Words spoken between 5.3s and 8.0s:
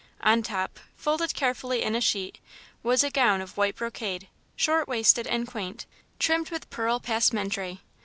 quaint, trimmed with pearl passementerie.